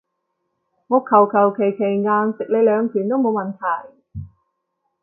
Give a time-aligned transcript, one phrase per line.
[0.87, 4.01] 我求求其其硬食你兩拳都冇問題